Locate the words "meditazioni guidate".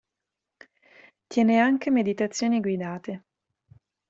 1.91-3.23